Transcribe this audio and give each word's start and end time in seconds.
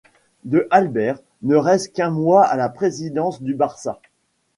De 0.45 0.67
Albert 0.71 1.19
ne 1.43 1.55
reste 1.55 1.93
qu'un 1.93 2.09
mois 2.09 2.43
à 2.43 2.55
la 2.57 2.69
présidence 2.69 3.39
du 3.39 3.53
Barça. 3.53 4.01